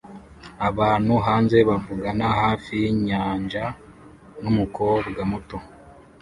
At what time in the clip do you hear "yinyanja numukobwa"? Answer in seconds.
2.81-5.21